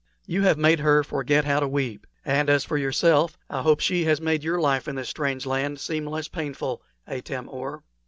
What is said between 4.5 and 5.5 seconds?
life in this strange